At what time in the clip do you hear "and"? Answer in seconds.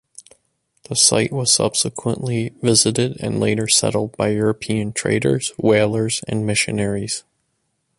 3.21-3.39, 6.27-6.43